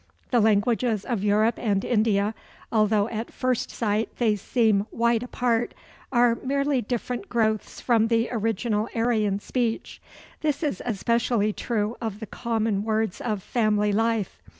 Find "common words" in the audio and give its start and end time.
12.25-13.21